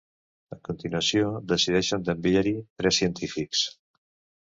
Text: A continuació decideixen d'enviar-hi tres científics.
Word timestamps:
A 0.55 0.55
continuació 0.69 1.27
decideixen 1.53 2.09
d'enviar-hi 2.09 2.57
tres 2.83 3.01
científics. 3.03 3.67